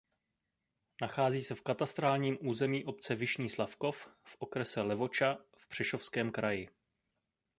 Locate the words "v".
1.55-1.61, 4.23-4.35, 5.57-5.67